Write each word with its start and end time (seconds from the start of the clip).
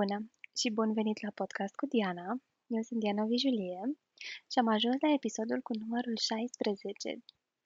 Bună 0.00 0.30
și 0.56 0.70
bun 0.70 0.92
venit 0.92 1.22
la 1.22 1.30
podcast 1.34 1.74
cu 1.74 1.86
Diana. 1.86 2.28
Eu 2.66 2.82
sunt 2.82 3.00
Diana 3.00 3.24
Vijulie 3.24 3.80
și 4.50 4.58
am 4.58 4.68
ajuns 4.68 4.96
la 5.00 5.12
episodul 5.12 5.60
cu 5.60 5.72
numărul 5.82 6.16
16 6.16 7.24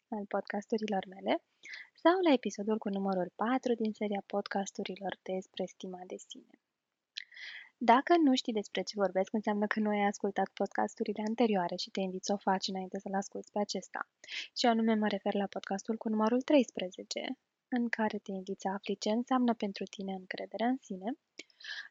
al 0.08 0.24
podcasturilor 0.27 1.04
mele 1.06 1.43
sau 2.03 2.17
la 2.27 2.33
episodul 2.33 2.78
cu 2.78 2.88
numărul 2.88 3.33
4 3.37 3.74
din 3.74 3.92
seria 3.92 4.22
podcasturilor 4.27 5.19
despre 5.22 5.64
stima 5.64 6.01
de 6.06 6.17
sine. 6.28 6.54
Dacă 7.77 8.13
nu 8.17 8.35
știi 8.35 8.58
despre 8.60 8.83
ce 8.83 9.01
vorbesc, 9.03 9.33
înseamnă 9.33 9.67
că 9.67 9.81
nu 9.81 9.88
ai 9.88 10.04
ascultat 10.13 10.49
podcasturile 10.49 11.22
anterioare 11.26 11.76
și 11.76 11.90
te 11.90 12.01
invit 12.01 12.24
să 12.24 12.33
o 12.33 12.37
faci 12.37 12.69
înainte 12.69 12.99
să-l 12.99 13.15
asculti 13.15 13.51
pe 13.51 13.58
acesta. 13.58 14.08
Și 14.56 14.67
anume 14.67 14.95
mă 14.95 15.08
refer 15.08 15.35
la 15.35 15.47
podcastul 15.47 15.97
cu 15.97 16.09
numărul 16.09 16.42
13, 16.42 17.38
în 17.69 17.88
care 17.88 18.19
te 18.19 18.30
invit 18.30 18.60
să 18.60 18.69
afli 18.69 18.96
ce 18.96 19.10
înseamnă 19.10 19.54
pentru 19.54 19.84
tine 19.84 20.12
încrederea 20.12 20.66
în 20.66 20.79
sine, 20.80 21.16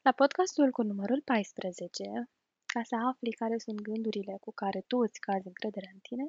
la 0.01 0.11
podcastul 0.11 0.71
cu 0.71 0.81
numărul 0.83 1.21
14, 1.21 2.29
ca 2.65 2.81
să 2.83 2.95
afli 2.95 3.31
care 3.31 3.57
sunt 3.57 3.79
gândurile 3.81 4.37
cu 4.41 4.51
care 4.53 4.83
tu 4.87 4.97
îți 4.97 5.19
cazi 5.19 5.47
încrederea 5.47 5.89
în 5.93 5.99
tine, 5.99 6.27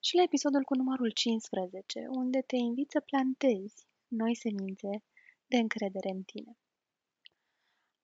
și 0.00 0.16
la 0.16 0.22
episodul 0.22 0.62
cu 0.64 0.74
numărul 0.74 1.10
15, 1.10 2.06
unde 2.08 2.40
te 2.40 2.56
invit 2.56 2.90
să 2.90 3.00
plantezi 3.00 3.86
noi 4.08 4.34
semințe 4.34 5.02
de 5.46 5.56
încredere 5.56 6.08
în 6.08 6.22
tine. 6.22 6.58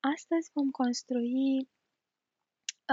Astăzi 0.00 0.50
vom 0.52 0.70
construi, 0.70 1.68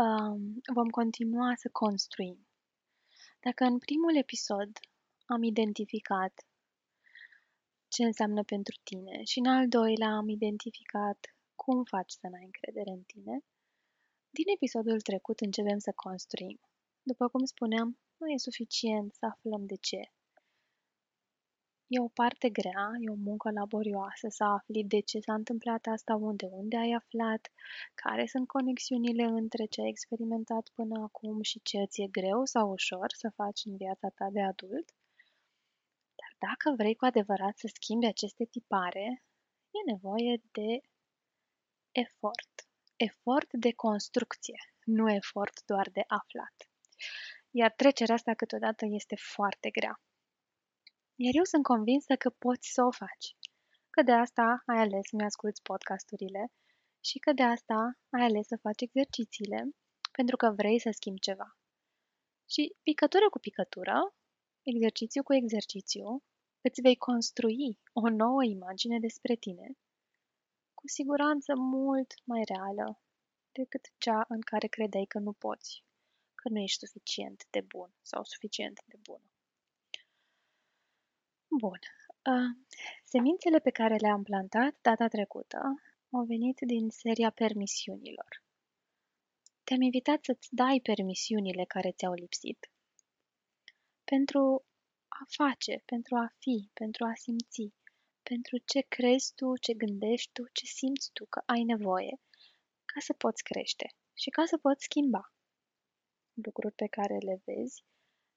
um, 0.01 0.61
vom 0.73 0.89
continua 0.89 1.55
să 1.55 1.69
construim. 1.71 2.47
Dacă 3.39 3.63
în 3.63 3.77
primul 3.77 4.15
episod 4.15 4.69
am 5.25 5.43
identificat 5.43 6.33
ce 7.87 8.03
înseamnă 8.03 8.43
pentru 8.43 8.75
tine 8.83 9.23
și 9.23 9.39
în 9.39 9.45
al 9.45 9.67
doilea 9.67 10.09
am 10.09 10.29
identificat 10.29 11.36
cum 11.63 11.83
faci 11.83 12.11
să 12.11 12.27
n-ai 12.27 12.45
încredere 12.45 12.89
în 12.89 13.03
tine, 13.03 13.35
din 14.29 14.47
episodul 14.55 15.01
trecut 15.01 15.39
începem 15.39 15.77
să 15.77 15.91
construim. 15.95 16.59
După 17.01 17.27
cum 17.27 17.45
spuneam, 17.45 17.99
nu 18.17 18.27
e 18.27 18.37
suficient 18.37 19.13
să 19.13 19.25
aflăm 19.25 19.65
de 19.65 19.75
ce. 19.75 20.11
E 21.87 21.99
o 21.99 22.07
parte 22.07 22.49
grea, 22.49 22.89
e 22.99 23.09
o 23.09 23.23
muncă 23.29 23.51
laborioasă 23.51 24.27
să 24.29 24.43
afli 24.43 24.83
de 24.83 24.99
ce 24.99 25.19
s-a 25.19 25.33
întâmplat 25.33 25.85
asta, 25.85 26.15
unde, 26.15 26.45
unde 26.45 26.77
ai 26.77 26.91
aflat, 26.91 27.51
care 27.93 28.25
sunt 28.25 28.47
conexiunile 28.47 29.23
între 29.23 29.65
ce 29.65 29.81
ai 29.81 29.87
experimentat 29.87 30.69
până 30.73 31.01
acum 31.03 31.41
și 31.41 31.61
ce 31.61 31.83
ți 31.83 32.01
e 32.01 32.07
greu 32.07 32.45
sau 32.45 32.71
ușor 32.71 33.11
să 33.15 33.29
faci 33.35 33.65
în 33.65 33.75
viața 33.77 34.09
ta 34.09 34.27
de 34.31 34.41
adult. 34.41 34.91
Dar 36.19 36.49
dacă 36.49 36.75
vrei 36.75 36.95
cu 36.95 37.05
adevărat 37.05 37.57
să 37.57 37.67
schimbi 37.73 38.05
aceste 38.05 38.45
tipare, 38.45 39.23
e 39.71 39.91
nevoie 39.91 40.41
de 40.51 40.81
efort. 42.05 42.53
Efort 42.95 43.49
de 43.51 43.71
construcție, 43.73 44.59
nu 44.83 45.11
efort 45.11 45.65
doar 45.65 45.89
de 45.89 46.03
aflat. 46.07 46.55
Iar 47.51 47.71
trecerea 47.71 48.15
asta 48.15 48.33
câteodată 48.33 48.85
este 48.89 49.15
foarte 49.15 49.69
grea. 49.69 50.01
Iar 51.15 51.33
eu 51.35 51.43
sunt 51.43 51.63
convinsă 51.63 52.15
că 52.15 52.29
poți 52.29 52.71
să 52.73 52.83
o 52.83 52.91
faci. 52.91 53.27
Că 53.89 54.01
de 54.01 54.11
asta 54.11 54.63
ai 54.65 54.77
ales 54.77 55.07
să-mi 55.07 55.23
asculți 55.23 55.61
podcasturile 55.61 56.51
și 56.99 57.19
că 57.19 57.31
de 57.33 57.43
asta 57.43 57.79
ai 58.09 58.23
ales 58.23 58.47
să 58.47 58.57
faci 58.61 58.81
exercițiile 58.81 59.69
pentru 60.11 60.35
că 60.35 60.49
vrei 60.49 60.79
să 60.79 60.89
schimbi 60.91 61.19
ceva. 61.19 61.57
Și 62.49 62.75
picătură 62.83 63.29
cu 63.29 63.39
picătură, 63.39 64.15
exercițiu 64.63 65.23
cu 65.23 65.33
exercițiu, 65.33 66.23
îți 66.61 66.81
vei 66.81 66.95
construi 66.95 67.79
o 67.93 68.09
nouă 68.09 68.43
imagine 68.43 68.99
despre 68.99 69.35
tine 69.35 69.67
cu 70.87 70.93
siguranță 70.93 71.55
mult 71.55 72.13
mai 72.23 72.43
reală 72.43 72.99
decât 73.51 73.85
cea 73.97 74.25
în 74.27 74.41
care 74.41 74.67
credeai 74.67 75.05
că 75.05 75.19
nu 75.19 75.33
poți, 75.33 75.83
că 76.35 76.49
nu 76.49 76.59
ești 76.59 76.85
suficient 76.85 77.47
de 77.49 77.61
bun 77.61 77.89
sau 78.01 78.23
suficient 78.23 78.79
de 78.85 78.97
bună. 79.01 79.29
Bun. 81.47 81.79
Uh, 82.31 82.51
semințele 83.03 83.59
pe 83.59 83.69
care 83.69 83.95
le-am 83.95 84.23
plantat 84.23 84.77
data 84.81 85.07
trecută 85.07 85.59
au 86.11 86.23
venit 86.23 86.57
din 86.59 86.89
seria 86.89 87.29
permisiunilor. 87.29 88.43
Te-am 89.63 89.81
invitat 89.81 90.23
să-ți 90.23 90.47
dai 90.51 90.79
permisiunile 90.83 91.63
care 91.63 91.91
ți-au 91.91 92.13
lipsit 92.13 92.71
pentru 94.03 94.65
a 95.07 95.23
face, 95.27 95.81
pentru 95.85 96.15
a 96.15 96.27
fi, 96.37 96.69
pentru 96.73 97.05
a 97.05 97.13
simți, 97.13 97.76
pentru 98.31 98.57
ce 98.57 98.79
crezi 98.95 99.33
tu, 99.35 99.57
ce 99.57 99.73
gândești 99.73 100.31
tu, 100.31 100.43
ce 100.57 100.65
simți 100.65 101.09
tu 101.13 101.25
că 101.25 101.41
ai 101.45 101.63
nevoie 101.63 102.13
ca 102.91 102.99
să 102.99 103.13
poți 103.13 103.43
crește 103.43 103.87
și 104.21 104.29
ca 104.29 104.43
să 104.45 104.57
poți 104.57 104.83
schimba 104.83 105.33
lucruri 106.45 106.75
pe 106.75 106.87
care 106.87 107.17
le 107.17 107.41
vezi 107.45 107.83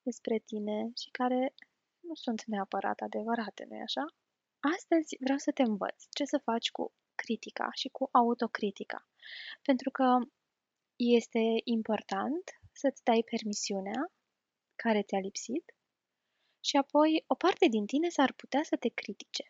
despre 0.02 0.38
tine 0.38 0.90
și 1.00 1.10
care 1.10 1.54
nu 2.00 2.14
sunt 2.14 2.44
neapărat 2.44 2.98
adevărate, 3.00 3.64
nu-i 3.68 3.80
așa? 3.88 4.04
Astăzi 4.76 5.16
vreau 5.20 5.38
să 5.38 5.50
te 5.52 5.62
învăț 5.62 5.98
ce 6.10 6.24
să 6.24 6.38
faci 6.38 6.70
cu 6.70 6.92
critica 7.14 7.68
și 7.72 7.88
cu 7.88 8.08
autocritica, 8.12 9.08
pentru 9.62 9.90
că 9.90 10.18
este 10.96 11.44
important 11.64 12.44
să-ți 12.72 13.04
dai 13.04 13.22
permisiunea 13.30 14.00
care 14.82 15.02
ți-a 15.02 15.18
lipsit 15.18 15.64
și 16.64 16.76
apoi 16.76 17.24
o 17.26 17.34
parte 17.34 17.66
din 17.68 17.86
tine 17.86 18.08
s-ar 18.08 18.32
putea 18.32 18.62
să 18.62 18.76
te 18.76 18.88
critique 18.88 19.46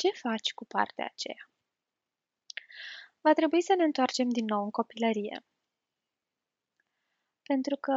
ce 0.00 0.08
faci 0.10 0.52
cu 0.54 0.64
partea 0.64 1.04
aceea? 1.12 1.50
Va 3.20 3.32
trebui 3.32 3.62
să 3.62 3.74
ne 3.74 3.84
întoarcem 3.84 4.28
din 4.28 4.44
nou 4.44 4.62
în 4.64 4.70
copilărie. 4.70 5.44
Pentru 7.42 7.76
că 7.76 7.96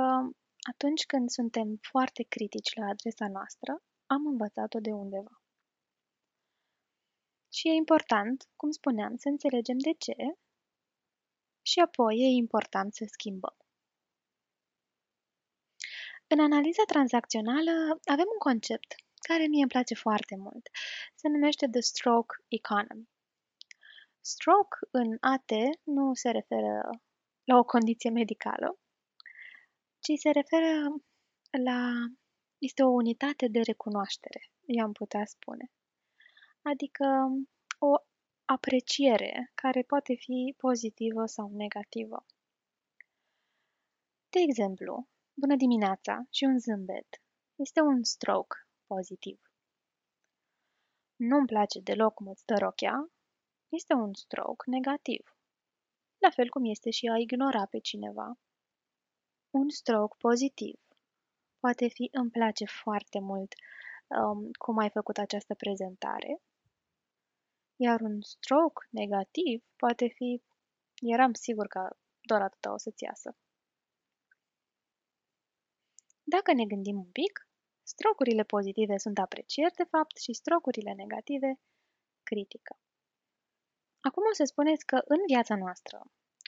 atunci 0.72 1.06
când 1.06 1.30
suntem 1.30 1.80
foarte 1.82 2.24
critici 2.24 2.76
la 2.76 2.86
adresa 2.86 3.28
noastră, 3.28 3.82
am 4.06 4.26
învățat-o 4.28 4.80
de 4.80 4.92
undeva. 4.92 5.42
Și 7.54 7.68
e 7.68 7.72
important, 7.72 8.50
cum 8.56 8.72
spuneam, 8.72 9.16
să 9.16 9.28
înțelegem 9.28 9.78
de 9.78 9.94
ce 9.98 10.16
și 11.62 11.80
apoi 11.80 12.16
e 12.18 12.42
important 12.46 12.94
să 12.94 13.06
schimbăm. 13.08 13.56
În 16.28 16.40
analiza 16.40 16.84
tranzacțională 16.88 17.72
avem 18.06 18.26
un 18.32 18.38
concept 18.38 18.96
care 19.22 19.46
mie 19.48 19.62
îmi 19.62 19.70
place 19.70 19.96
foarte 19.96 20.36
mult. 20.36 20.70
Se 21.16 21.28
numește 21.28 21.68
The 21.68 21.80
Stroke 21.80 22.36
Economy. 22.48 23.10
Stroke 24.20 24.78
în 24.92 25.18
AT 25.20 25.52
nu 25.84 26.14
se 26.14 26.30
referă 26.30 26.90
la 27.44 27.58
o 27.58 27.64
condiție 27.64 28.10
medicală, 28.10 28.80
ci 30.00 30.20
se 30.20 30.30
referă 30.30 30.96
la... 31.64 31.92
este 32.58 32.84
o 32.84 32.90
unitate 32.90 33.48
de 33.48 33.60
recunoaștere, 33.62 34.52
i-am 34.66 34.92
putea 34.92 35.26
spune. 35.26 35.72
Adică 36.62 37.06
o 37.80 37.94
apreciere 38.46 39.52
care 39.56 39.82
poate 39.82 40.14
fi 40.14 40.56
pozitivă 40.58 41.26
sau 41.26 41.52
negativă. 41.54 42.26
De 44.30 44.40
exemplu, 44.40 45.08
bună 45.34 45.56
dimineața 45.56 46.24
și 46.30 46.44
un 46.44 46.60
zâmbet 46.60 47.22
este 47.56 47.82
un 47.82 48.04
stroke 48.04 48.56
pozitiv. 48.94 49.40
Nu-mi 51.16 51.48
place 51.48 51.80
deloc 51.80 52.14
cum 52.14 52.28
îți 52.28 52.46
dă 52.46 52.58
rochea, 52.58 53.12
este 53.70 53.94
un 53.94 54.14
stroke 54.14 54.70
negativ. 54.70 55.38
La 56.18 56.30
fel 56.30 56.50
cum 56.50 56.66
este 56.66 56.90
și 56.90 57.08
a 57.08 57.18
ignora 57.18 57.66
pe 57.66 57.80
cineva. 57.80 58.38
Un 59.50 59.70
stroke 59.70 60.16
pozitiv 60.18 60.80
poate 61.60 61.88
fi 61.88 62.10
îmi 62.12 62.30
place 62.32 62.66
foarte 62.66 63.20
mult 63.20 63.54
um, 64.08 64.52
cum 64.52 64.78
ai 64.78 64.90
făcut 64.90 65.18
această 65.18 65.54
prezentare, 65.56 66.42
iar 67.76 68.02
un 68.02 68.22
stroke 68.22 68.88
negativ 68.90 69.64
poate 69.76 70.08
fi 70.08 70.42
eram 71.14 71.34
sigur 71.34 71.68
că 71.68 71.96
doar 72.22 72.42
atâta 72.42 72.74
o 72.74 72.78
să-ți 72.78 73.04
iasă. 73.04 73.36
Dacă 76.24 76.54
ne 76.54 76.66
gândim 76.66 76.98
un 76.98 77.12
pic, 77.12 77.51
Strocurile 77.94 78.44
pozitive 78.44 78.98
sunt 78.98 79.18
aprecieri, 79.18 79.74
de 79.82 79.84
fapt, 79.84 80.16
și 80.18 80.34
strocurile 80.34 80.94
negative 80.94 81.60
critică. 82.24 82.74
Acum 84.08 84.24
o 84.32 84.34
să 84.34 84.44
spuneți 84.44 84.86
că 84.86 84.98
în 85.06 85.22
viața 85.28 85.56
noastră 85.56 85.98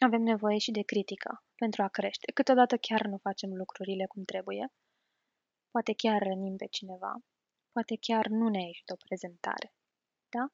avem 0.08 0.22
nevoie 0.22 0.58
și 0.58 0.72
de 0.72 0.82
critică 0.82 1.44
pentru 1.56 1.82
a 1.84 1.88
crește. 1.88 2.32
Câteodată 2.32 2.78
chiar 2.78 3.02
nu 3.06 3.18
facem 3.18 3.52
lucrurile 3.62 4.06
cum 4.06 4.24
trebuie. 4.24 4.66
Poate 5.72 5.94
chiar 5.94 6.22
rănim 6.22 6.56
pe 6.56 6.68
cineva. 6.68 7.14
Poate 7.72 7.96
chiar 8.00 8.26
nu 8.28 8.48
ne 8.50 8.62
ieșit 8.62 8.90
o 8.90 9.04
prezentare. 9.06 9.74
Da? 10.36 10.46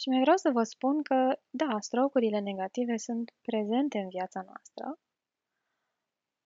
Și 0.00 0.08
mai 0.08 0.20
vreau 0.20 0.36
să 0.36 0.50
vă 0.50 0.62
spun 0.62 1.02
că, 1.02 1.18
da, 1.50 1.80
strocurile 1.80 2.38
negative 2.38 2.96
sunt 2.96 3.34
prezente 3.42 3.98
în 3.98 4.08
viața 4.08 4.40
noastră, 4.42 4.86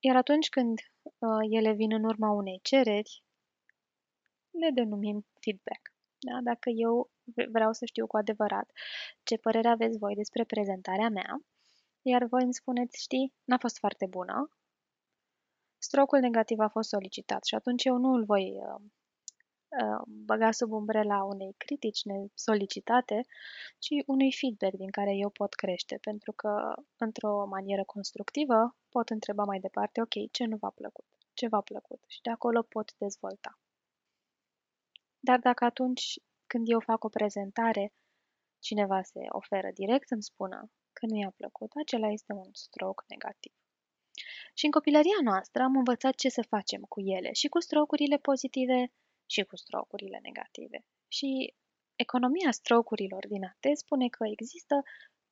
iar 0.07 0.17
atunci 0.17 0.49
când 0.49 0.79
uh, 1.03 1.47
ele 1.51 1.73
vin 1.73 1.93
în 1.93 2.05
urma 2.05 2.31
unei 2.31 2.59
cereri, 2.63 3.23
le 4.51 4.71
denumim 4.71 5.27
feedback. 5.41 5.83
Da? 6.19 6.39
Dacă 6.43 6.71
eu 6.71 7.11
vreau 7.53 7.73
să 7.73 7.85
știu 7.85 8.07
cu 8.07 8.17
adevărat 8.17 8.71
ce 9.23 9.37
părere 9.37 9.69
aveți 9.69 9.99
voi 9.99 10.15
despre 10.15 10.45
prezentarea 10.45 11.09
mea, 11.09 11.45
iar 12.03 12.25
voi 12.25 12.43
îmi 12.43 12.55
spuneți, 12.55 13.03
știi, 13.03 13.33
n-a 13.45 13.59
fost 13.59 13.79
foarte 13.79 14.07
bună, 14.07 14.51
strocul 15.79 16.19
negativ 16.19 16.59
a 16.59 16.69
fost 16.69 16.89
solicitat 16.89 17.45
și 17.45 17.55
atunci 17.55 17.85
eu 17.85 17.97
nu 17.97 18.13
îl 18.13 18.25
voi 18.25 18.45
uh, 18.59 18.75
uh, 18.75 19.06
băga 20.07 20.51
sub 20.51 20.73
umbrela 20.73 21.23
unei 21.25 21.55
critici 21.57 22.05
nesolicitate, 22.05 23.21
ci 23.79 23.89
unui 24.07 24.33
feedback 24.33 24.75
din 24.75 24.91
care 24.91 25.15
eu 25.17 25.31
pot 25.31 25.55
crește, 25.55 25.99
pentru 26.01 26.33
că, 26.33 26.75
într-o 26.97 27.47
manieră 27.47 27.85
constructivă, 27.85 28.77
pot 28.89 29.09
întreba 29.11 29.45
mai 29.45 29.61
departe, 29.61 30.01
ok, 30.01 30.31
ce 30.31 30.45
nu 30.45 30.57
v-a 30.57 30.71
plăcut, 30.71 31.07
ce 31.35 31.49
v-a 31.49 31.61
plăcut 31.61 32.05
și 32.07 32.21
de 32.21 32.31
acolo 32.31 32.63
pot 32.63 32.95
dezvolta. 32.99 33.59
Dar 35.21 35.39
dacă 35.39 35.65
atunci 35.65 36.19
când 36.47 36.69
eu 36.69 36.81
fac 36.81 37.05
o 37.05 37.09
prezentare, 37.09 37.93
cineva 38.59 39.03
se 39.03 39.21
oferă 39.29 39.71
direct 39.75 40.09
să-mi 40.09 40.23
spună 40.23 40.71
că 40.93 41.07
nu 41.07 41.17
i-a 41.17 41.33
plăcut, 41.37 41.71
acela 41.81 42.09
este 42.09 42.33
un 42.33 42.51
stroke 42.53 43.05
negativ. 43.09 43.53
Și 44.55 44.65
în 44.65 44.71
copilăria 44.71 45.21
noastră 45.23 45.63
am 45.63 45.77
învățat 45.77 46.15
ce 46.15 46.29
să 46.29 46.43
facem 46.49 46.83
cu 46.83 47.01
ele, 47.01 47.33
și 47.33 47.49
cu 47.49 47.61
strocurile 47.61 48.17
pozitive, 48.17 48.93
și 49.27 49.43
cu 49.43 49.57
strocurile 49.57 50.19
negative. 50.23 50.85
Și 51.09 51.55
economia 51.97 52.51
strocurilor 52.51 53.27
din 53.27 53.45
AT 53.45 53.77
spune 53.77 54.09
că 54.09 54.27
există 54.27 54.83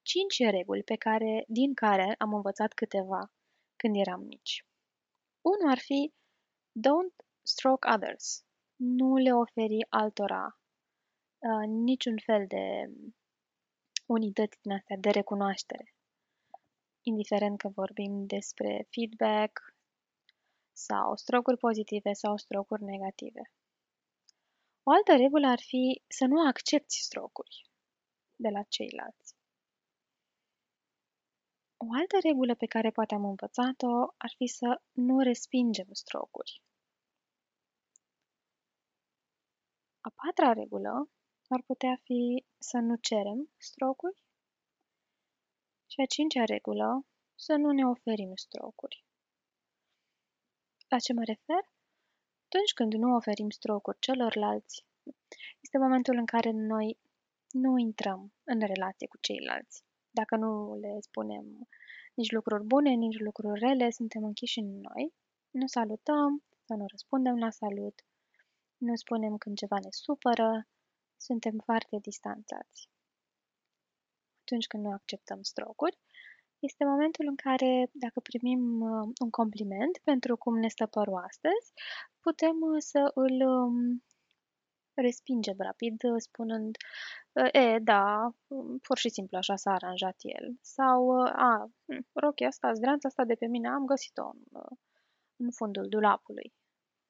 cinci 0.02 0.38
reguli 0.38 0.82
pe 0.82 0.96
care, 0.96 1.44
din 1.48 1.74
care 1.74 2.14
am 2.18 2.34
învățat 2.34 2.72
câteva 2.72 3.32
când 3.76 3.96
eram 3.96 4.20
mici. 4.20 4.66
Unul 5.40 5.70
ar 5.70 5.78
fi 5.78 6.12
Don't 6.86 7.16
stroke 7.42 7.88
others. 7.94 8.44
Nu 8.76 9.16
le 9.16 9.32
oferi 9.32 9.86
altora 9.88 10.58
uh, 11.38 11.66
niciun 11.66 12.16
fel 12.24 12.46
de 12.46 12.90
unități 14.06 14.58
din 14.60 14.72
astea 14.72 14.96
de 14.96 15.10
recunoaștere. 15.10 15.94
Indiferent 17.02 17.58
că 17.58 17.68
vorbim 17.68 18.26
despre 18.26 18.86
feedback 18.90 19.74
sau 20.72 21.16
strocuri 21.16 21.56
pozitive 21.56 22.12
sau 22.12 22.36
strocuri 22.36 22.82
negative. 22.82 23.42
O 24.86 24.90
altă 24.90 25.16
regulă 25.16 25.46
ar 25.46 25.60
fi 25.60 26.02
să 26.08 26.24
nu 26.24 26.46
accepti 26.46 26.94
strocuri 26.94 27.56
de 28.36 28.48
la 28.48 28.62
ceilalți. 28.62 29.34
O 31.76 31.86
altă 32.00 32.16
regulă 32.22 32.54
pe 32.54 32.66
care 32.66 32.90
poate 32.90 33.14
am 33.14 33.24
învățat-o 33.24 33.94
ar 34.16 34.32
fi 34.36 34.46
să 34.46 34.82
nu 34.92 35.20
respingem 35.20 35.88
strocuri. 35.92 36.62
A 40.00 40.10
patra 40.14 40.52
regulă 40.52 41.10
ar 41.48 41.62
putea 41.62 42.00
fi 42.02 42.44
să 42.58 42.78
nu 42.78 42.96
cerem 42.96 43.50
strocuri 43.56 44.16
și 45.86 46.00
a 46.00 46.06
cincea 46.06 46.44
regulă, 46.44 47.06
să 47.34 47.54
nu 47.54 47.70
ne 47.72 47.86
oferim 47.86 48.34
strocuri. 48.34 49.04
La 50.88 50.98
ce 50.98 51.12
mă 51.12 51.22
refer? 51.24 51.73
Atunci 52.54 52.72
când 52.72 52.92
nu 52.92 53.14
oferim 53.14 53.50
strocuri 53.50 53.98
celorlalți, 54.00 54.86
este 55.60 55.78
momentul 55.78 56.16
în 56.16 56.26
care 56.26 56.50
noi 56.50 56.98
nu 57.50 57.78
intrăm 57.78 58.32
în 58.44 58.60
relație 58.60 59.06
cu 59.06 59.16
ceilalți. 59.20 59.84
Dacă 60.10 60.36
nu 60.36 60.74
le 60.74 61.00
spunem 61.00 61.68
nici 62.14 62.30
lucruri 62.30 62.64
bune, 62.64 62.90
nici 62.90 63.18
lucruri 63.18 63.60
rele, 63.60 63.90
suntem 63.90 64.24
închiși 64.24 64.58
în 64.58 64.80
noi, 64.80 65.14
nu 65.50 65.66
salutăm, 65.66 66.44
să 66.64 66.74
nu 66.74 66.84
răspundem 66.86 67.38
la 67.38 67.50
salut, 67.50 68.04
nu 68.76 68.94
spunem 68.94 69.36
când 69.36 69.56
ceva 69.56 69.78
ne 69.78 69.90
supără, 69.90 70.68
suntem 71.16 71.58
foarte 71.64 71.98
distanțați. 72.02 72.88
Atunci 74.40 74.66
când 74.66 74.82
nu 74.84 74.90
acceptăm 74.90 75.42
strocuri, 75.42 75.98
este 76.64 76.84
momentul 76.84 77.26
în 77.28 77.36
care, 77.36 77.88
dacă 77.92 78.20
primim 78.20 78.80
uh, 78.80 79.08
un 79.22 79.30
compliment 79.30 79.98
pentru 80.04 80.36
cum 80.36 80.58
ne 80.58 80.68
stă 80.68 80.86
părul 80.86 81.16
astăzi, 81.16 81.72
putem 82.20 82.56
uh, 82.60 82.76
să 82.78 83.10
îl 83.14 83.48
um, 83.48 84.04
respingem 84.94 85.56
rapid, 85.58 86.02
uh, 86.02 86.14
spunând, 86.16 86.76
e, 87.52 87.78
da, 87.78 88.30
um, 88.46 88.78
pur 88.78 88.98
și 88.98 89.08
simplu 89.08 89.36
așa 89.36 89.56
s-a 89.56 89.72
aranjat 89.72 90.16
el. 90.18 90.56
Sau, 90.60 91.10
a, 91.20 91.70
hm, 91.86 92.06
rochia 92.12 92.46
asta, 92.46 92.72
zdranța 92.72 93.08
asta 93.08 93.24
de 93.24 93.34
pe 93.34 93.46
mine, 93.46 93.68
am 93.68 93.84
găsit-o 93.84 94.24
în, 94.24 94.62
în 95.36 95.50
fundul 95.50 95.88
dulapului. 95.88 96.52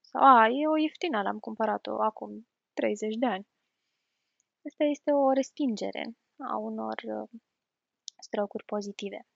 Sau, 0.00 0.22
a, 0.22 0.48
e 0.48 0.66
o 0.66 0.76
ieftină, 0.76 1.22
l-am 1.22 1.38
cumpărat-o 1.38 2.02
acum 2.02 2.46
30 2.74 3.14
de 3.14 3.26
ani. 3.26 3.46
Asta 4.66 4.84
este 4.84 5.10
o 5.12 5.32
respingere 5.32 6.16
a 6.38 6.56
unor 6.56 6.94
strocuri 8.18 8.64
pozitive. 8.64 9.26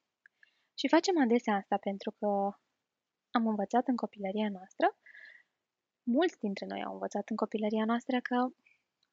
Și 0.79 0.89
facem 0.89 1.21
adesea 1.21 1.55
asta 1.55 1.77
pentru 1.77 2.11
că 2.19 2.27
am 3.31 3.47
învățat 3.47 3.89
în 3.89 3.97
copilăria 3.97 4.49
noastră, 4.51 4.97
mulți 6.03 6.39
dintre 6.39 6.67
noi 6.67 6.83
au 6.85 6.93
învățat 6.93 7.31
în 7.31 7.37
copilăria 7.37 7.85
noastră 7.85 8.21
că 8.21 8.49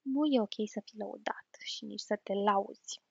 nu 0.01 0.25
e 0.25 0.41
ok 0.41 0.57
să 0.65 0.81
fii 0.85 0.97
lăudat 0.97 1.47
și 1.63 1.85
nici 1.85 1.99
să 1.99 2.19
te 2.23 2.33
lauzi. 2.33 3.01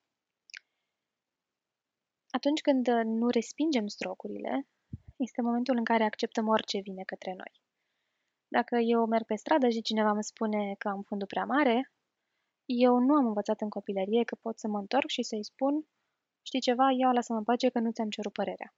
Atunci 2.30 2.60
când 2.60 2.86
nu 3.04 3.28
respingem 3.28 3.86
strocurile, 3.86 4.68
este 5.16 5.42
momentul 5.42 5.76
în 5.76 5.84
care 5.84 6.04
acceptăm 6.04 6.48
orice 6.48 6.78
vine 6.80 7.02
către 7.02 7.32
noi. 7.32 7.52
Dacă 8.48 8.76
eu 8.76 9.06
merg 9.06 9.26
pe 9.26 9.34
stradă 9.34 9.68
și 9.68 9.82
cineva 9.82 10.10
îmi 10.10 10.24
spune 10.24 10.74
că 10.78 10.88
am 10.88 11.02
fundul 11.02 11.26
prea 11.26 11.44
mare, 11.44 11.92
eu 12.64 12.98
nu 12.98 13.14
am 13.14 13.26
învățat 13.26 13.60
în 13.60 13.68
copilărie 13.68 14.24
că 14.24 14.34
pot 14.34 14.58
să 14.58 14.68
mă 14.68 14.78
întorc 14.78 15.08
și 15.08 15.22
să-i 15.22 15.44
spun 15.44 15.86
știi 16.46 16.60
ceva, 16.60 16.86
ia 16.90 17.12
lasă-mă 17.12 17.38
în 17.38 17.44
pace 17.44 17.68
că 17.68 17.78
nu 17.78 17.90
ți-am 17.90 18.10
cerut 18.10 18.32
părerea. 18.32 18.74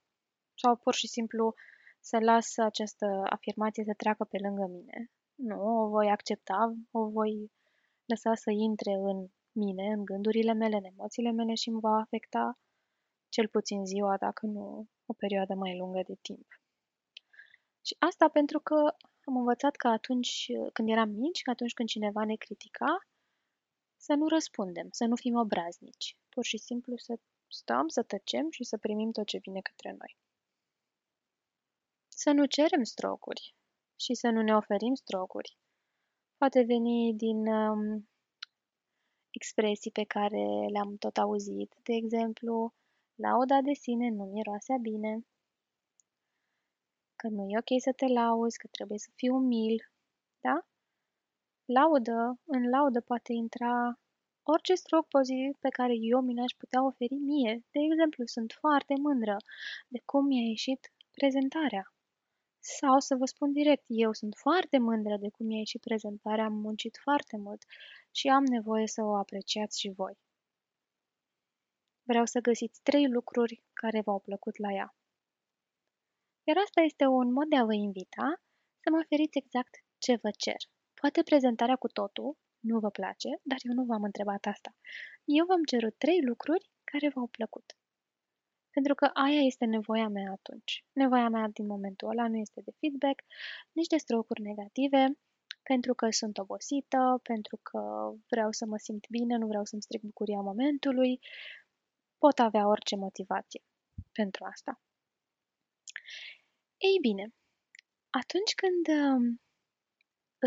Sau 0.55 0.75
pur 0.75 0.93
și 0.93 1.07
simplu 1.07 1.53
să 1.99 2.17
las 2.19 2.57
această 2.57 3.05
afirmație 3.29 3.83
să 3.83 3.93
treacă 3.97 4.23
pe 4.23 4.37
lângă 4.37 4.65
mine. 4.65 5.11
Nu, 5.35 5.59
o 5.83 5.87
voi 5.87 6.09
accepta, 6.09 6.73
o 6.91 7.09
voi 7.09 7.51
lăsa 8.05 8.35
să 8.35 8.51
intre 8.51 8.91
în 8.91 9.27
mine, 9.51 9.93
în 9.93 10.05
gândurile 10.05 10.53
mele, 10.53 10.75
în 10.75 10.83
emoțiile 10.83 11.31
mele 11.31 11.53
și 11.53 11.69
îmi 11.69 11.79
va 11.79 11.95
afecta 11.97 12.57
cel 13.29 13.47
puțin 13.47 13.85
ziua, 13.85 14.17
dacă 14.17 14.45
nu 14.45 14.87
o 15.05 15.13
perioadă 15.13 15.53
mai 15.53 15.77
lungă 15.77 16.01
de 16.07 16.15
timp. 16.21 16.47
Și 17.81 17.95
asta 17.99 18.27
pentru 18.27 18.59
că 18.59 18.75
am 19.25 19.37
învățat 19.37 19.75
că 19.75 19.87
atunci 19.87 20.51
când 20.73 20.89
eram 20.89 21.09
mici, 21.09 21.41
că 21.41 21.49
atunci 21.49 21.73
când 21.73 21.89
cineva 21.89 22.25
ne 22.25 22.35
critica, 22.35 23.07
să 23.97 24.13
nu 24.13 24.27
răspundem, 24.27 24.87
să 24.91 25.05
nu 25.05 25.15
fim 25.15 25.35
obraznici. 25.35 26.17
Pur 26.29 26.45
și 26.45 26.57
simplu 26.57 26.97
să 26.97 27.19
stăm, 27.47 27.87
să 27.87 28.03
tăcem 28.03 28.49
și 28.51 28.63
să 28.63 28.77
primim 28.77 29.11
tot 29.11 29.25
ce 29.25 29.37
vine 29.37 29.61
către 29.61 29.91
noi. 29.91 30.17
Să 32.07 32.31
nu 32.31 32.45
cerem 32.45 32.83
strocuri 32.83 33.55
și 33.95 34.13
să 34.13 34.29
nu 34.29 34.41
ne 34.41 34.55
oferim 34.55 34.93
strocuri. 34.93 35.57
Poate 36.37 36.61
veni 36.61 37.13
din 37.13 37.47
um, 37.47 38.09
expresii 39.29 39.91
pe 39.91 40.03
care 40.03 40.45
le-am 40.71 40.97
tot 40.97 41.17
auzit, 41.17 41.75
de 41.83 41.93
exemplu, 41.93 42.73
lauda 43.15 43.61
de 43.61 43.73
sine 43.73 44.09
nu 44.09 44.23
miroase 44.23 44.77
bine, 44.81 45.25
că 47.15 47.27
nu 47.27 47.43
e 47.49 47.57
ok 47.57 47.81
să 47.81 47.91
te 47.95 48.07
lauzi, 48.07 48.57
că 48.57 48.67
trebuie 48.67 48.97
să 48.97 49.09
fii 49.15 49.29
umil, 49.29 49.91
da? 50.39 50.67
Laudă, 51.65 52.39
în 52.45 52.69
laudă 52.69 53.01
poate 53.01 53.33
intra 53.33 53.99
orice 54.53 54.73
stroc 54.73 55.07
pozitiv 55.07 55.53
pe 55.59 55.69
care 55.69 55.93
eu 56.13 56.19
mi 56.21 56.35
l-aș 56.35 56.51
putea 56.57 56.85
oferi 56.85 57.17
mie. 57.29 57.53
De 57.71 57.79
exemplu, 57.89 58.25
sunt 58.25 58.51
foarte 58.59 58.93
mândră 59.05 59.35
de 59.87 59.99
cum 60.05 60.25
mi-a 60.25 60.47
ieșit 60.47 60.91
prezentarea. 61.11 61.91
Sau 62.59 62.99
să 62.99 63.15
vă 63.15 63.25
spun 63.25 63.51
direct, 63.51 63.83
eu 63.87 64.11
sunt 64.13 64.33
foarte 64.35 64.77
mândră 64.77 65.17
de 65.17 65.29
cum 65.29 65.45
mi-a 65.45 65.57
ieșit 65.57 65.81
prezentarea, 65.81 66.45
am 66.45 66.53
muncit 66.53 66.97
foarte 67.01 67.37
mult 67.37 67.61
și 68.11 68.27
am 68.27 68.43
nevoie 68.43 68.87
să 68.87 69.01
o 69.03 69.15
apreciați 69.15 69.79
și 69.79 69.89
voi. 69.89 70.17
Vreau 72.03 72.25
să 72.25 72.39
găsiți 72.39 72.81
trei 72.83 73.07
lucruri 73.07 73.63
care 73.73 74.01
v-au 74.01 74.19
plăcut 74.19 74.57
la 74.57 74.71
ea. 74.73 74.95
Iar 76.43 76.57
asta 76.57 76.81
este 76.81 77.05
un 77.05 77.31
mod 77.31 77.47
de 77.49 77.55
a 77.55 77.65
vă 77.65 77.73
invita 77.73 78.41
să 78.81 78.89
mă 78.91 78.97
oferiți 79.03 79.37
exact 79.37 79.73
ce 79.97 80.15
vă 80.21 80.31
cer. 80.37 80.61
Poate 81.01 81.23
prezentarea 81.23 81.75
cu 81.75 81.87
totul, 81.87 82.37
nu 82.59 82.79
vă 82.79 82.89
place, 82.89 83.29
dar 83.43 83.57
eu 83.61 83.73
nu 83.73 83.83
v-am 83.83 84.03
întrebat 84.03 84.45
asta. 84.45 84.75
Eu 85.25 85.45
v-am 85.45 85.63
cerut 85.63 85.97
trei 85.97 86.21
lucruri 86.21 86.69
care 86.83 87.09
v-au 87.09 87.27
plăcut. 87.27 87.77
Pentru 88.69 88.95
că 88.95 89.05
aia 89.05 89.41
este 89.41 89.65
nevoia 89.65 90.07
mea 90.07 90.31
atunci. 90.31 90.85
Nevoia 90.91 91.29
mea 91.29 91.47
din 91.53 91.65
momentul 91.65 92.09
ăla 92.09 92.27
nu 92.27 92.37
este 92.37 92.61
de 92.61 92.71
feedback, 92.79 93.23
nici 93.71 93.87
de 93.87 93.97
strocuri 93.97 94.41
negative, 94.41 95.17
pentru 95.63 95.93
că 95.93 96.09
sunt 96.09 96.37
obosită, 96.37 97.19
pentru 97.23 97.59
că 97.63 98.11
vreau 98.29 98.51
să 98.51 98.65
mă 98.65 98.77
simt 98.77 99.07
bine, 99.09 99.35
nu 99.37 99.47
vreau 99.47 99.65
să-mi 99.65 99.81
stric 99.81 100.01
bucuria 100.01 100.39
momentului. 100.39 101.19
Pot 102.17 102.39
avea 102.39 102.67
orice 102.67 102.95
motivație 102.95 103.61
pentru 104.11 104.45
asta. 104.45 104.81
Ei 106.77 106.97
bine, 107.01 107.33
atunci 108.09 108.53
când 108.55 108.85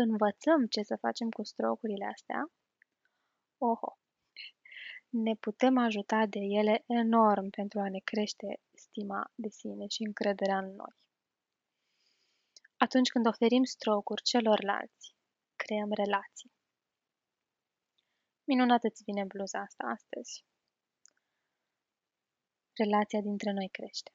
învățăm 0.01 0.65
ce 0.65 0.81
să 0.81 0.95
facem 0.95 1.29
cu 1.29 1.43
strocurile 1.43 2.05
astea, 2.05 2.51
Oho! 3.57 3.97
Ne 5.09 5.35
putem 5.35 5.77
ajuta 5.77 6.25
de 6.25 6.39
ele 6.39 6.83
enorm 6.87 7.49
pentru 7.49 7.79
a 7.79 7.89
ne 7.89 7.99
crește 7.99 8.59
stima 8.73 9.31
de 9.35 9.49
sine 9.49 9.87
și 9.87 10.03
încrederea 10.03 10.57
în 10.57 10.75
noi. 10.75 10.95
Atunci 12.77 13.09
când 13.09 13.25
oferim 13.25 13.63
strocuri 13.63 14.21
celorlalți, 14.21 15.15
creăm 15.55 15.91
relații. 15.93 16.51
Minunat 18.43 18.83
îți 18.83 19.03
vine 19.03 19.23
bluza 19.23 19.59
asta 19.59 19.83
astăzi. 19.83 20.45
Relația 22.73 23.21
dintre 23.21 23.51
noi 23.51 23.69
crește. 23.69 24.11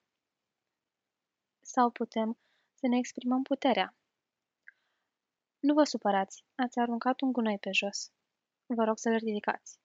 Sau 1.61 1.91
putem 1.91 2.39
să 2.75 2.87
ne 2.87 2.97
exprimăm 2.97 3.43
puterea. 3.43 3.97
Nu 5.59 5.75
vă 5.75 5.85
supărați, 5.85 6.45
ați 6.55 6.79
aruncat 6.79 7.21
un 7.21 7.33
gunoi 7.33 7.59
pe 7.59 7.71
jos. 7.73 8.13
Vă 8.67 8.85
rog 8.85 8.99
să-l 8.99 9.17
ridicați. 9.17 9.79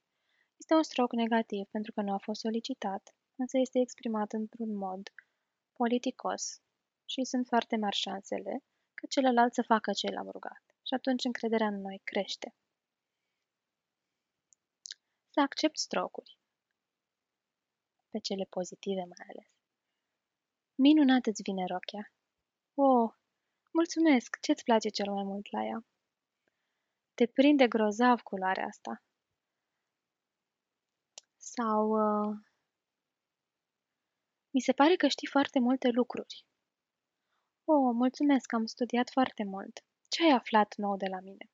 Este 0.57 0.73
un 0.73 0.83
stroc 0.83 1.11
negativ 1.13 1.67
pentru 1.67 1.91
că 1.91 2.01
nu 2.01 2.13
a 2.13 2.17
fost 2.17 2.39
solicitat, 2.39 3.15
însă 3.35 3.57
este 3.57 3.79
exprimat 3.79 4.31
într-un 4.33 4.75
mod 4.75 5.09
politicos 5.73 6.61
și 7.05 7.23
sunt 7.23 7.47
foarte 7.47 7.75
mari 7.75 7.95
șansele 7.95 8.63
ca 8.93 9.07
celălalt 9.07 9.53
să 9.53 9.61
facă 9.61 9.91
ce 9.91 10.07
l-am 10.11 10.29
rugat 10.29 10.63
și 10.81 10.93
atunci 10.93 11.23
încrederea 11.23 11.67
în 11.67 11.81
noi 11.81 12.01
crește. 12.03 12.55
Să 15.29 15.39
accept 15.39 15.77
strocuri, 15.77 16.37
pe 18.09 18.19
cele 18.19 18.45
pozitive 18.49 19.03
mai 19.03 19.27
ales. 19.29 19.49
Minunat 20.75 21.25
îți 21.25 21.41
vine 21.41 21.65
rochia. 21.65 22.13
Oh, 22.73 23.13
mulțumesc! 23.71 24.39
Ce-ți 24.41 24.63
place 24.63 24.89
cel 24.89 25.11
mai 25.13 25.23
mult 25.23 25.51
la 25.51 25.63
ea? 25.65 25.85
Te 27.13 27.25
prinde 27.27 27.67
grozav 27.67 28.21
culoarea 28.21 28.65
asta. 28.65 29.03
Sau... 31.37 31.83
Uh, 31.89 32.37
mi 34.53 34.61
se 34.61 34.73
pare 34.73 34.95
că 34.95 35.07
știi 35.07 35.27
foarte 35.27 35.59
multe 35.59 35.89
lucruri. 35.89 36.45
Oh, 37.65 37.93
mulțumesc, 37.93 38.53
am 38.53 38.65
studiat 38.65 39.09
foarte 39.09 39.43
mult. 39.43 39.83
Ce 40.09 40.23
ai 40.23 40.31
aflat 40.31 40.75
nou 40.77 40.97
de 40.97 41.07
la 41.07 41.19
mine? 41.19 41.45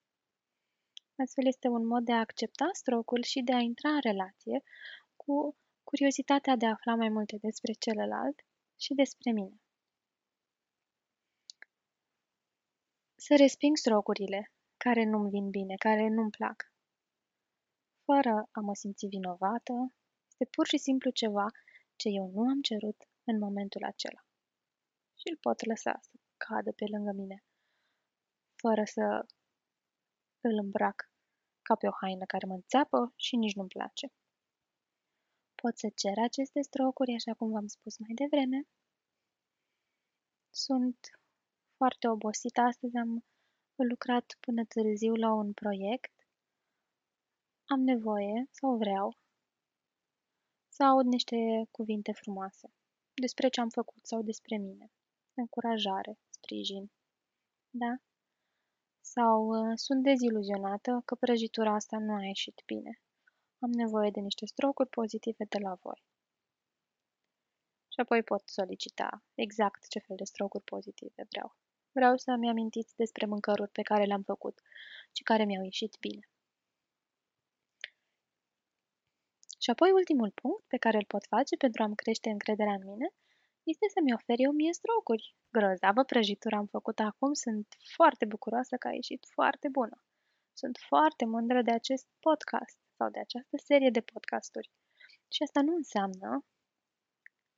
Astfel 1.23 1.45
este 1.47 1.67
un 1.67 1.85
mod 1.85 2.03
de 2.03 2.11
a 2.11 2.19
accepta 2.19 2.69
strocul 2.71 3.23
și 3.23 3.41
de 3.41 3.53
a 3.53 3.59
intra 3.59 3.89
în 3.89 3.99
relație 4.01 4.63
cu 5.15 5.57
curiozitatea 5.83 6.55
de 6.55 6.65
a 6.65 6.69
afla 6.69 6.95
mai 6.95 7.09
multe 7.09 7.37
despre 7.41 7.73
celălalt 7.73 8.41
și 8.79 8.93
despre 8.93 9.31
mine. 9.31 9.61
Să 13.27 13.35
resping 13.35 13.77
strocurile 13.77 14.51
care 14.77 15.03
nu-mi 15.03 15.29
vin 15.29 15.49
bine, 15.49 15.75
care 15.75 16.07
nu-mi 16.07 16.35
plac. 16.37 16.57
Fără 18.05 18.49
a 18.51 18.59
mă 18.59 18.73
simți 18.75 19.05
vinovată, 19.05 19.73
este 20.29 20.45
pur 20.55 20.65
și 20.67 20.77
simplu 20.77 21.09
ceva 21.09 21.47
ce 21.95 22.07
eu 22.09 22.25
nu 22.35 22.41
am 22.49 22.61
cerut 22.61 22.99
în 23.23 23.37
momentul 23.45 23.83
acela. 23.83 24.21
Și 25.19 25.25
îl 25.31 25.37
pot 25.37 25.65
lăsa 25.65 25.93
să 26.01 26.15
cadă 26.37 26.71
pe 26.71 26.85
lângă 26.93 27.11
mine, 27.11 27.43
fără 28.61 28.83
să 28.83 29.25
îl 30.47 30.55
îmbrac 30.63 31.11
ca 31.61 31.75
pe 31.75 31.87
o 31.87 31.95
haină 32.01 32.25
care 32.25 32.45
mă 32.45 32.53
înțeapă 32.53 33.13
și 33.15 33.35
nici 33.35 33.55
nu-mi 33.55 33.75
place. 33.75 34.07
Pot 35.61 35.77
să 35.77 35.87
cer 35.95 36.17
aceste 36.23 36.61
strocuri, 36.61 37.13
așa 37.13 37.33
cum 37.33 37.51
v-am 37.51 37.67
spus 37.67 37.97
mai 37.97 38.13
devreme. 38.21 38.59
Sunt 40.49 40.99
foarte 41.77 42.07
obosită. 42.07 42.61
Astăzi 42.61 42.97
am 42.97 43.25
lucrat 43.75 44.37
până 44.39 44.63
târziu 44.65 45.13
la 45.13 45.33
un 45.33 45.53
proiect. 45.53 46.13
Am 47.65 47.79
nevoie, 47.79 48.47
sau 48.51 48.77
vreau, 48.77 49.17
să 50.67 50.83
aud 50.83 51.05
niște 51.05 51.67
cuvinte 51.71 52.11
frumoase 52.11 52.71
despre 53.21 53.49
ce 53.49 53.61
am 53.61 53.69
făcut 53.69 54.05
sau 54.05 54.21
despre 54.21 54.57
mine. 54.57 54.91
Încurajare, 55.33 56.19
sprijin. 56.29 56.91
Da? 57.69 57.95
Sau 59.01 59.47
uh, 59.47 59.71
sunt 59.75 60.03
deziluzionată 60.03 61.01
că 61.05 61.15
prăjitura 61.15 61.73
asta 61.73 61.97
nu 61.97 62.13
a 62.13 62.23
ieșit 62.23 62.61
bine. 62.65 63.01
Am 63.59 63.69
nevoie 63.69 64.09
de 64.09 64.19
niște 64.19 64.45
strocuri 64.45 64.89
pozitive 64.89 65.45
de 65.49 65.57
la 65.59 65.73
voi. 65.73 66.03
Și 67.93 67.99
apoi 67.99 68.23
pot 68.23 68.41
solicita 68.49 69.23
exact 69.35 69.87
ce 69.87 69.99
fel 69.99 70.15
de 70.15 70.23
strocuri 70.23 70.63
pozitive 70.63 71.25
vreau. 71.29 71.55
Vreau 71.97 72.17
să-mi 72.17 72.49
amintiți 72.49 72.95
despre 72.95 73.25
mâncăruri 73.25 73.71
pe 73.71 73.81
care 73.81 74.03
le-am 74.03 74.21
făcut 74.21 74.61
și 75.11 75.23
care 75.23 75.43
mi-au 75.45 75.63
ieșit 75.63 75.97
bine. 75.99 76.29
Și 79.59 79.69
apoi 79.69 79.91
ultimul 79.91 80.31
punct 80.31 80.63
pe 80.67 80.77
care 80.77 80.97
îl 80.97 81.05
pot 81.05 81.25
face 81.25 81.55
pentru 81.55 81.83
a-mi 81.83 81.95
crește 81.95 82.29
încrederea 82.29 82.73
în 82.73 82.85
mine 82.85 83.07
este 83.63 83.85
să-mi 83.93 84.13
ofer 84.13 84.35
eu 84.39 84.51
mie 84.51 84.73
strocuri. 84.73 85.35
Grozavă 85.49 86.03
prăjitură 86.03 86.55
am 86.55 86.65
făcut 86.65 86.99
acum, 86.99 87.33
sunt 87.33 87.67
foarte 87.95 88.25
bucuroasă 88.25 88.75
că 88.77 88.87
a 88.87 88.93
ieșit 88.93 89.25
foarte 89.33 89.67
bună. 89.67 89.97
Sunt 90.53 90.77
foarte 90.87 91.25
mândră 91.25 91.61
de 91.61 91.71
acest 91.71 92.07
podcast 92.19 92.77
sau 92.97 93.09
de 93.09 93.19
această 93.19 93.57
serie 93.57 93.89
de 93.89 94.01
podcasturi. 94.01 94.71
Și 95.33 95.43
asta 95.43 95.61
nu 95.61 95.75
înseamnă 95.75 96.45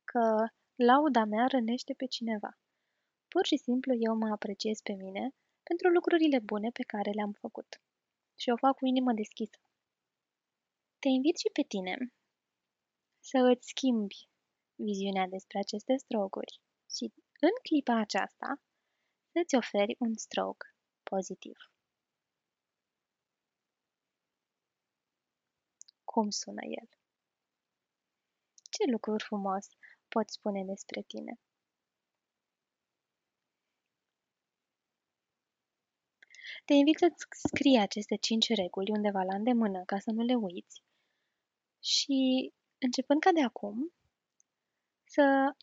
că 0.04 0.46
lauda 0.74 1.24
mea 1.24 1.46
rănește 1.46 1.92
pe 1.94 2.06
cineva. 2.06 2.58
Pur 3.32 3.44
și 3.50 3.56
simplu 3.56 3.92
eu 4.06 4.14
mă 4.16 4.28
apreciez 4.36 4.78
pe 4.80 4.92
mine 4.92 5.24
pentru 5.68 5.88
lucrurile 5.88 6.38
bune 6.38 6.70
pe 6.70 6.84
care 6.92 7.10
le-am 7.10 7.32
făcut. 7.32 7.70
Și 8.40 8.50
o 8.50 8.56
fac 8.56 8.74
cu 8.76 8.86
inimă 8.86 9.12
deschisă. 9.12 9.58
Te 10.98 11.08
invit 11.08 11.36
și 11.38 11.50
pe 11.52 11.62
tine 11.62 11.94
să 13.30 13.38
îți 13.50 13.68
schimbi 13.68 14.28
viziunea 14.74 15.26
despre 15.26 15.58
aceste 15.58 15.96
stroguri 15.96 16.60
și 16.94 17.04
în 17.48 17.54
clipa 17.62 17.96
aceasta 18.00 18.48
să-ți 19.32 19.54
oferi 19.54 19.96
un 19.98 20.14
stroke 20.16 20.66
pozitiv. 21.02 21.56
Cum 26.04 26.30
sună 26.30 26.64
el? 26.64 26.88
Ce 28.74 28.90
lucruri 28.90 29.24
frumos 29.24 29.66
poți 30.08 30.32
spune 30.32 30.64
despre 30.64 31.02
tine? 31.02 31.40
Te 36.70 36.76
invit 36.76 36.98
să-ți 36.98 37.24
scrii 37.48 37.78
aceste 37.78 38.16
cinci 38.16 38.48
reguli 38.48 38.90
undeva 38.90 39.22
la 39.22 39.34
îndemână 39.34 39.82
ca 39.84 39.98
să 39.98 40.10
nu 40.10 40.22
le 40.22 40.34
uiți 40.34 40.82
și, 41.84 42.52
începând 42.78 43.20
ca 43.20 43.30
de 43.32 43.42
acum, 43.42 43.92
să 45.04 45.54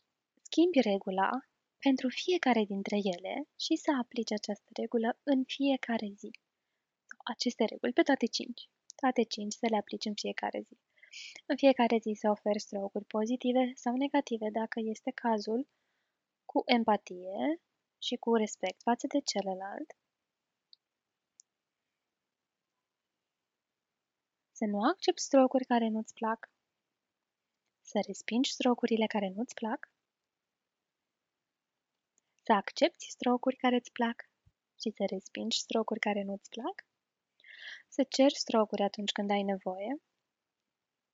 schimbi 0.42 0.80
regula 0.80 1.30
pentru 1.78 2.08
fiecare 2.08 2.64
dintre 2.64 2.96
ele 2.96 3.48
și 3.56 3.76
să 3.76 3.90
aplici 4.00 4.32
această 4.32 4.70
regulă 4.80 5.18
în 5.22 5.44
fiecare 5.44 6.08
zi. 6.16 6.30
Aceste 7.24 7.64
reguli 7.64 7.92
pe 7.92 8.02
toate 8.02 8.26
cinci. 8.26 8.68
Toate 9.00 9.22
cinci 9.22 9.52
să 9.52 9.66
le 9.70 9.76
aplici 9.76 10.04
în 10.04 10.14
fiecare 10.14 10.60
zi. 10.60 10.76
În 11.46 11.56
fiecare 11.56 11.98
zi 11.98 12.12
să 12.20 12.30
oferi 12.30 12.60
strocuri 12.60 13.04
pozitive 13.04 13.72
sau 13.74 13.94
negative 13.94 14.48
dacă 14.50 14.80
este 14.94 15.10
cazul, 15.10 15.68
cu 16.44 16.62
empatie 16.66 17.60
și 17.98 18.16
cu 18.16 18.34
respect 18.34 18.82
față 18.82 19.06
de 19.06 19.20
celălalt. 19.20 19.97
Să 24.58 24.64
nu 24.64 24.82
accepti 24.82 25.22
strocuri 25.22 25.64
care 25.64 25.88
nu-ți 25.88 26.14
plac. 26.14 26.50
Să 27.80 28.00
respingi 28.06 28.52
strocurile 28.52 29.06
care 29.06 29.28
nu-ți 29.36 29.54
plac. 29.54 29.90
Să 32.42 32.52
accepti 32.52 33.10
strocuri 33.10 33.56
care 33.56 33.76
îți 33.76 33.92
plac 33.92 34.28
și 34.80 34.90
să 34.90 35.04
respingi 35.10 35.58
strocuri 35.58 36.00
care 36.00 36.22
nu-ți 36.22 36.48
plac. 36.48 36.86
Să 37.88 38.02
ceri 38.08 38.34
strocuri 38.34 38.82
atunci 38.82 39.12
când 39.12 39.30
ai 39.30 39.42
nevoie 39.42 40.00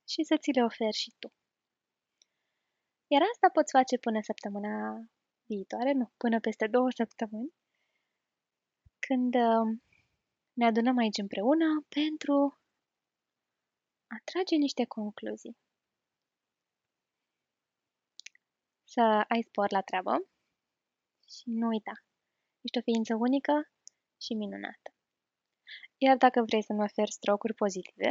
și 0.09 0.23
să 0.23 0.37
ți 0.37 0.51
le 0.51 0.63
oferi 0.63 0.97
și 0.97 1.13
tu. 1.19 1.33
Iar 3.07 3.23
asta 3.33 3.49
poți 3.53 3.73
face 3.73 3.99
până 3.99 4.21
săptămâna 4.23 5.05
viitoare, 5.47 5.93
nu, 5.93 6.13
până 6.17 6.41
peste 6.41 6.67
două 6.67 6.91
săptămâni, 6.91 7.55
când 8.99 9.35
uh, 9.35 9.79
ne 10.53 10.65
adunăm 10.67 10.99
aici 10.99 11.19
împreună 11.19 11.85
pentru 11.89 12.59
a 14.15 14.21
trage 14.25 14.57
niște 14.57 14.85
concluzii. 14.85 15.57
Să 18.85 19.25
ai 19.29 19.43
spor 19.43 19.73
la 19.73 19.81
treabă 19.81 20.29
și 21.35 21.43
nu 21.45 21.67
uita, 21.67 21.93
ești 22.61 22.79
o 22.79 22.83
ființă 22.83 23.15
unică 23.15 23.71
și 24.25 24.35
minunată. 24.35 24.95
Iar 25.97 26.17
dacă 26.17 26.43
vrei 26.43 26.63
să-mi 26.63 26.83
oferi 26.83 27.13
strocuri 27.13 27.55
pozitive, 27.55 28.11